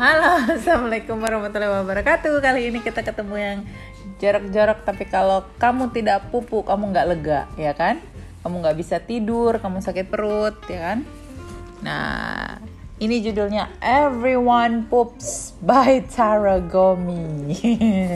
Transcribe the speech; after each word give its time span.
Halo, 0.00 0.48
assalamualaikum 0.56 1.20
warahmatullahi 1.20 1.84
wabarakatuh. 1.84 2.40
Kali 2.40 2.72
ini 2.72 2.80
kita 2.80 3.04
ketemu 3.04 3.36
yang 3.36 3.58
jarak-jarak, 4.16 4.80
tapi 4.88 5.04
kalau 5.04 5.44
kamu 5.60 5.92
tidak 5.92 6.24
pupu, 6.32 6.64
kamu 6.64 6.88
nggak 6.88 7.08
lega, 7.12 7.40
ya 7.60 7.76
kan? 7.76 8.00
Kamu 8.40 8.64
nggak 8.64 8.80
bisa 8.80 8.96
tidur, 8.96 9.60
kamu 9.60 9.84
sakit 9.84 10.08
perut, 10.08 10.56
ya 10.72 10.80
kan? 10.80 10.98
Nah, 11.84 12.56
ini 12.96 13.20
judulnya 13.20 13.68
Everyone 13.84 14.88
Poops 14.88 15.60
by 15.60 16.00
Tara 16.08 16.64
Gomi. 16.64 17.52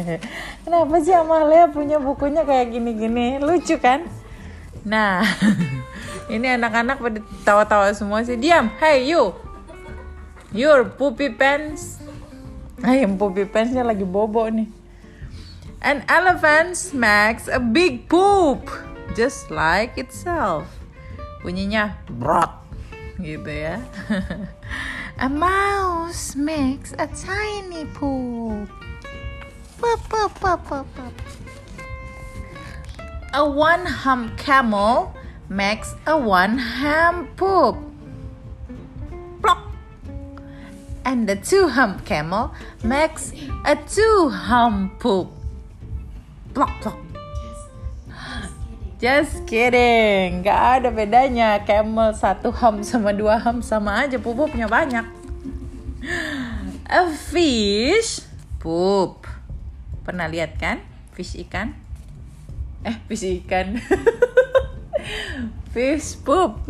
Kenapa 0.64 0.94
sih 1.04 1.12
Amalia 1.12 1.68
punya 1.68 2.00
bukunya 2.00 2.48
kayak 2.48 2.72
gini-gini? 2.72 3.36
Lucu 3.44 3.76
kan? 3.76 4.08
Nah, 4.88 5.20
ini 6.32 6.48
anak-anak 6.48 6.96
pada 6.96 7.20
tawa-tawa 7.44 7.92
semua 7.92 8.24
sih. 8.24 8.40
Diam, 8.40 8.72
hey 8.80 9.04
you, 9.04 9.36
Your 10.54 10.86
poopy 10.86 11.34
pants. 11.34 11.98
Ay, 12.78 13.02
yang 13.02 13.18
poopy 13.18 13.42
pantsnya 13.50 13.82
lagi 13.82 14.06
bobo 14.06 14.46
nih. 14.46 14.70
An 15.82 16.06
elephant 16.06 16.78
smacks 16.78 17.50
a 17.50 17.58
big 17.58 18.06
poop, 18.06 18.70
just 19.18 19.50
like 19.50 19.98
itself. 19.98 20.70
Bunyinya 21.42 21.98
brot, 22.06 22.54
gitu 23.18 23.50
ya. 23.50 23.82
a 25.26 25.26
mouse 25.26 26.38
makes 26.38 26.94
a 27.02 27.10
tiny 27.10 27.90
poop. 27.90 28.70
Poop, 29.82 30.00
poop, 30.06 30.32
poop, 30.38 30.60
poop, 30.70 30.86
poop. 30.94 31.14
A 33.34 33.42
one 33.42 34.06
hump 34.06 34.38
camel 34.38 35.18
makes 35.50 35.98
a 36.06 36.14
one 36.14 36.62
hump 36.62 37.34
poop. 37.34 37.93
And 41.04 41.28
the 41.28 41.36
two 41.36 41.68
hump 41.68 42.04
camel 42.04 42.52
makes 42.82 43.32
a 43.64 43.76
two 43.76 44.28
hump 44.32 44.98
poop. 44.98 45.30
Plok 46.56 46.72
plok. 46.80 46.98
Just 49.04 49.44
kidding, 49.44 50.40
gak 50.40 50.80
ada 50.80 50.88
bedanya. 50.88 51.60
Camel 51.60 52.16
satu 52.16 52.48
hump 52.48 52.80
sama 52.88 53.12
dua 53.12 53.36
hump 53.36 53.60
sama 53.60 54.08
aja 54.08 54.16
pupupnya 54.16 54.64
banyak. 54.64 55.04
A 56.88 57.12
fish 57.12 58.24
poop. 58.56 59.28
Pernah 60.08 60.24
lihat 60.28 60.56
kan? 60.56 60.80
Fish 61.12 61.36
ikan? 61.44 61.76
Eh, 62.80 62.96
fish 63.04 63.44
ikan. 63.44 63.76
fish 65.76 66.16
poop 66.24 66.64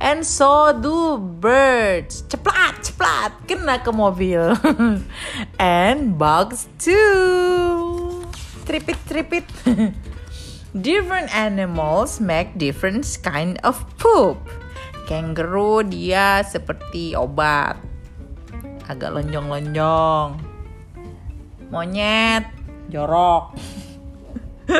and 0.00 0.22
so 0.22 0.72
do 0.74 1.18
birds. 1.18 2.22
Ceplat, 2.26 2.82
ceplat, 2.82 3.34
kena 3.46 3.82
ke 3.82 3.90
mobil. 3.90 4.54
and 5.60 6.18
bugs 6.18 6.70
too. 6.78 8.24
Tripit, 8.66 8.98
tripit. 9.06 9.46
different 10.76 11.32
animals 11.34 12.20
make 12.22 12.54
different 12.56 13.04
kind 13.22 13.58
of 13.66 13.78
poop. 13.98 14.38
Kangaroo 15.08 15.82
dia 15.82 16.44
seperti 16.44 17.16
obat. 17.16 17.80
Agak 18.88 19.12
lonjong-lonjong. 19.12 20.40
Monyet, 21.68 22.44
jorok. 22.88 23.56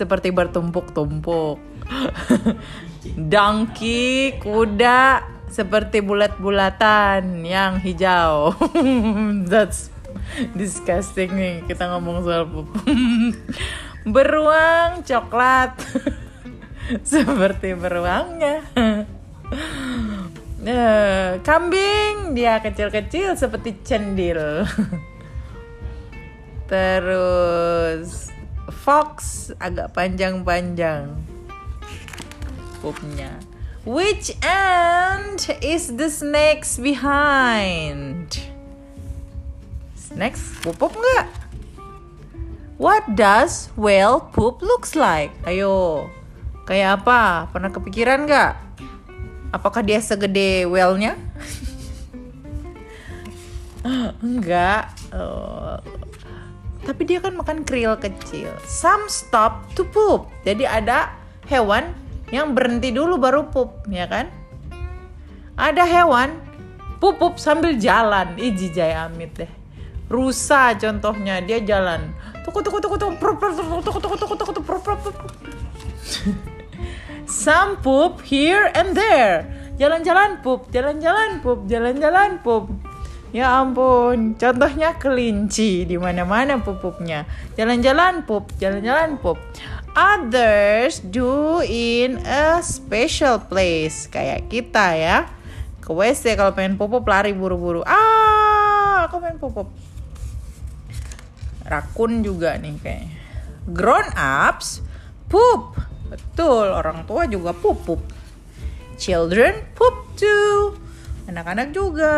seperti 0.00 0.32
bertumpuk-tumpuk. 0.32 1.71
Donkey, 3.32 4.38
kuda 4.38 5.26
seperti 5.52 6.00
bulat-bulatan 6.00 7.44
yang 7.44 7.76
hijau. 7.76 8.56
That's 9.50 9.92
disgusting 10.56 11.36
nih 11.36 11.54
kita 11.68 11.88
ngomong 11.92 12.24
soal 12.24 12.44
pup. 12.48 12.68
Beruang 14.14 15.06
coklat 15.06 15.78
seperti 17.06 17.78
beruangnya. 17.78 18.66
Uh, 20.62 21.38
kambing 21.42 22.34
dia 22.34 22.58
kecil-kecil 22.58 23.38
seperti 23.38 23.78
cendil. 23.86 24.66
Terus 26.66 28.32
fox 28.82 29.50
agak 29.60 29.94
panjang-panjang 29.94 31.31
pupnya. 32.82 33.30
Which 33.86 34.34
end 34.42 35.46
is 35.62 35.94
the 35.94 36.10
snakes 36.10 36.78
behind? 36.78 38.38
Snakes 39.94 40.58
pupup 40.62 40.90
nggak? 40.94 41.26
What 42.82 43.14
does 43.14 43.70
whale 43.78 44.18
poop 44.34 44.58
looks 44.58 44.98
like? 44.98 45.30
Ayo, 45.46 46.06
kayak 46.66 47.02
apa? 47.02 47.46
Pernah 47.54 47.70
kepikiran 47.70 48.26
nggak? 48.26 48.52
Apakah 49.54 49.86
dia 49.86 50.02
segede 50.02 50.66
whale-nya? 50.66 51.14
Enggak. 54.26 54.94
Oh. 55.10 55.78
Tapi 56.82 57.02
dia 57.06 57.22
kan 57.22 57.34
makan 57.38 57.62
krill 57.62 57.94
kecil. 57.98 58.50
Some 58.66 59.06
stop 59.06 59.70
to 59.78 59.86
poop. 59.86 60.26
Jadi 60.42 60.66
ada 60.66 61.14
hewan 61.46 61.94
yang 62.32 62.56
berhenti 62.56 62.90
dulu 62.90 63.20
baru 63.20 63.52
pup, 63.52 63.84
ya 63.92 64.08
kan? 64.08 64.32
Ada 65.54 65.84
hewan 65.84 66.40
pupup 66.96 67.36
sambil 67.36 67.76
jalan, 67.76 68.40
iji 68.40 68.72
jaya 68.72 69.06
amit 69.06 69.36
deh. 69.36 69.52
Rusa 70.08 70.72
contohnya 70.80 71.44
dia 71.44 71.60
jalan. 71.60 72.16
Tuku 72.42 72.64
tuku 72.64 72.80
tuku 72.80 72.96
tuku 72.96 73.12
prup 73.20 73.36
tuku 73.38 73.80
tuku 73.84 74.00
tuku 74.00 74.34
tuku 74.34 74.52
tuku. 74.56 75.26
Some 77.28 77.80
poop 77.80 78.20
here 78.24 78.68
and 78.76 78.96
there. 78.96 79.48
Jalan-jalan 79.80 80.44
pup, 80.44 80.68
jalan-jalan 80.68 81.40
pup, 81.40 81.64
jalan-jalan 81.64 82.38
pup. 82.44 82.68
Ya 83.32 83.56
ampun, 83.56 84.36
contohnya 84.36 84.92
kelinci 85.00 85.88
di 85.88 85.96
mana-mana 85.96 86.60
pupupnya, 86.60 87.24
Jalan-jalan 87.56 88.28
pup, 88.28 88.52
jalan-jalan 88.60 89.16
pup. 89.16 89.40
Others 89.92 91.04
do 91.12 91.60
in 91.64 92.16
a 92.24 92.64
special 92.64 93.36
place 93.44 94.08
kayak 94.08 94.48
kita 94.48 94.96
ya. 94.96 95.18
Ke 95.84 95.92
WC 95.92 96.38
kalau 96.38 96.56
pengen 96.56 96.80
pupup 96.80 97.04
lari 97.04 97.36
buru-buru. 97.36 97.84
Ah, 97.84 99.04
aku 99.04 99.20
pengen 99.20 99.36
pupup. 99.36 99.68
Rakun 101.68 102.24
juga 102.24 102.56
nih 102.56 102.76
kayaknya. 102.80 103.12
Grown 103.68 104.08
ups 104.16 104.80
poop. 105.28 105.76
Betul, 106.08 106.72
orang 106.72 107.04
tua 107.04 107.28
juga 107.28 107.52
pupup. 107.52 108.00
Children 108.96 109.76
poop 109.76 110.16
too 110.16 110.82
anak-anak 111.32 111.72
juga. 111.72 112.14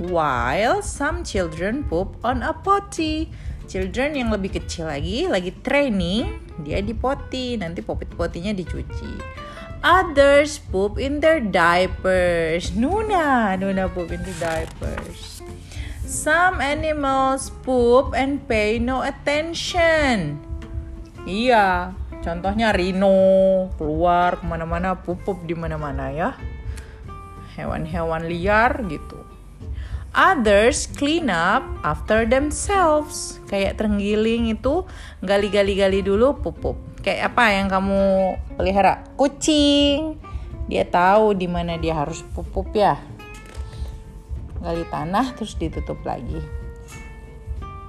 While 0.00 0.80
some 0.84 1.26
children 1.26 1.84
poop 1.86 2.16
on 2.24 2.40
a 2.40 2.54
potty. 2.54 3.30
Children 3.64 4.10
yang 4.14 4.28
lebih 4.30 4.60
kecil 4.60 4.86
lagi, 4.86 5.26
lagi 5.26 5.50
training, 5.64 6.28
dia 6.62 6.84
di 6.84 6.92
potty, 6.92 7.56
nanti 7.56 7.80
popit-potinya 7.80 8.52
dicuci. 8.52 9.42
Others 9.84 10.64
poop 10.72 10.96
in 10.96 11.20
their 11.20 11.40
diapers. 11.40 12.72
Nuna, 12.72 13.56
Nuna 13.60 13.88
poop 13.92 14.12
in 14.12 14.24
the 14.24 14.32
diapers. 14.40 15.44
Some 16.04 16.60
animals 16.64 17.52
poop 17.64 18.16
and 18.16 18.40
pay 18.48 18.80
no 18.80 19.04
attention. 19.04 20.40
Iya, 21.24 21.92
contohnya 22.20 22.72
rhino 22.72 23.68
keluar 23.80 24.40
ke 24.40 24.44
mana-mana, 24.44 24.96
pupup 24.96 25.44
di 25.48 25.56
mana-mana 25.56 26.12
ya 26.12 26.36
hewan-hewan 27.54 28.26
liar 28.26 28.82
gitu. 28.90 29.18
Others 30.14 30.94
clean 30.94 31.26
up 31.26 31.66
after 31.82 32.22
themselves. 32.22 33.42
Kayak 33.50 33.82
terenggiling 33.82 34.46
itu 34.54 34.86
gali-gali-gali 35.26 36.06
dulu 36.06 36.38
pupuk. 36.38 36.78
Kayak 37.02 37.34
apa 37.34 37.44
yang 37.50 37.66
kamu 37.66 38.02
pelihara? 38.54 39.02
Kucing. 39.18 40.14
Dia 40.70 40.86
tahu 40.86 41.34
di 41.34 41.50
mana 41.50 41.74
dia 41.74 41.98
harus 41.98 42.22
pupuk 42.30 42.70
ya. 42.78 42.94
Gali 44.62 44.86
tanah 44.86 45.34
terus 45.34 45.58
ditutup 45.58 45.98
lagi. 46.06 46.38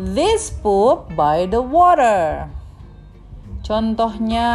This 0.00 0.48
poop 0.48 1.12
by 1.12 1.44
the 1.44 1.60
water. 1.60 2.48
Contohnya 3.60 4.48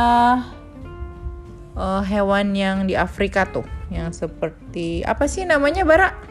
uh, 1.78 2.02
hewan 2.02 2.58
yang 2.58 2.90
di 2.90 2.98
Afrika 2.98 3.46
tuh 3.46 3.70
yang 3.92 4.10
seperti 4.16 5.04
apa 5.04 5.28
sih 5.28 5.44
namanya 5.44 5.84
bara 5.84 6.31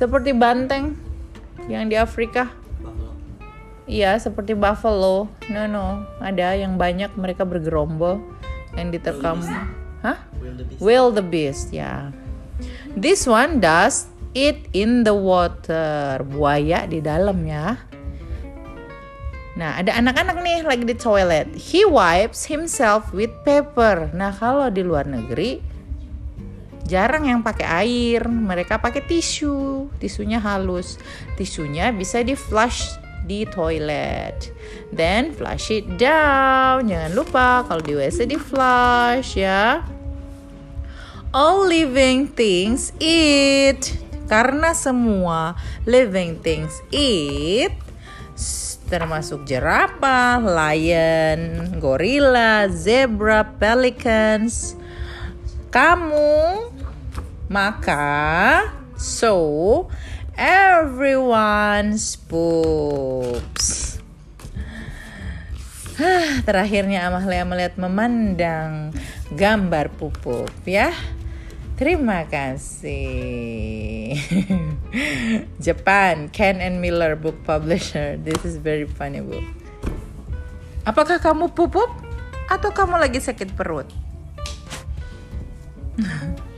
seperti 0.00 0.32
banteng 0.32 0.96
yang 1.68 1.92
di 1.92 2.00
Afrika 2.00 2.48
iya 3.84 4.16
seperti 4.16 4.56
buffalo 4.56 5.28
no 5.52 5.68
no 5.68 6.08
ada 6.24 6.56
yang 6.56 6.80
banyak 6.80 7.12
mereka 7.20 7.44
bergerombol 7.44 8.24
yang 8.80 8.88
diterkam 8.88 9.44
hah 10.00 10.16
will 10.80 11.12
the 11.12 11.20
beast 11.20 11.68
ya 11.68 11.84
yeah. 11.84 12.02
this 12.96 13.28
one 13.28 13.60
does 13.60 14.08
it 14.34 14.70
in 14.72 15.02
the 15.02 15.14
water. 15.14 16.22
Buaya 16.26 16.86
di 16.86 17.02
dalam 17.02 17.42
ya. 17.46 17.78
Nah, 19.58 19.76
ada 19.82 19.92
anak-anak 19.98 20.36
nih 20.40 20.60
lagi 20.64 20.84
di 20.86 20.96
toilet. 20.96 21.50
He 21.52 21.84
wipes 21.84 22.46
himself 22.48 23.10
with 23.10 23.34
paper. 23.42 24.08
Nah, 24.14 24.32
kalau 24.32 24.70
di 24.70 24.80
luar 24.86 25.04
negeri 25.04 25.60
jarang 26.90 27.30
yang 27.30 27.46
pakai 27.46 27.86
air, 27.86 28.26
mereka 28.26 28.82
pakai 28.82 29.06
tisu. 29.06 29.86
Tisunya 30.02 30.42
halus. 30.42 30.98
Tisunya 31.38 31.94
bisa 31.94 32.18
di 32.26 32.34
flush 32.34 32.98
di 33.22 33.46
toilet. 33.46 34.50
Then 34.90 35.30
flush 35.30 35.70
it 35.70 35.86
down. 35.94 36.90
Jangan 36.90 37.14
lupa 37.14 37.62
kalau 37.70 37.78
di 37.78 37.94
WC 37.94 38.26
di 38.26 38.34
flush 38.34 39.38
ya. 39.38 39.86
All 41.30 41.70
living 41.70 42.26
things 42.34 42.90
eat. 42.98 43.94
Karena 44.26 44.74
semua 44.74 45.54
living 45.86 46.42
things 46.42 46.74
eat 46.90 47.70
termasuk 48.90 49.46
jerapah, 49.46 50.42
lion, 50.42 51.70
gorilla, 51.78 52.66
zebra, 52.66 53.46
pelicans. 53.46 54.74
Kamu 55.70 56.74
maka 57.50 58.70
so 58.94 59.90
everyone's 60.38 62.14
poops. 62.30 63.98
Terakhirnya 66.46 67.10
Amalia 67.10 67.42
melihat 67.44 67.74
memandang 67.76 68.94
gambar 69.34 69.90
pupuk 69.98 70.48
ya. 70.62 70.94
Terima 71.74 72.28
kasih. 72.28 74.14
Japan, 75.64 76.28
Ken 76.28 76.60
and 76.60 76.78
Miller 76.78 77.16
Book 77.16 77.40
Publisher. 77.42 78.20
This 78.20 78.44
is 78.44 78.60
very 78.60 78.84
funny 78.84 79.24
book. 79.24 79.44
Apakah 80.84 81.18
kamu 81.18 81.50
pupuk 81.56 81.88
atau 82.52 82.70
kamu 82.70 83.00
lagi 83.00 83.18
sakit 83.18 83.56
perut? 83.56 83.88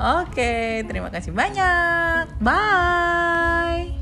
Oke, 0.00 0.80
terima 0.88 1.12
kasih 1.12 1.28
banyak. 1.36 2.40
Bye. 2.40 3.99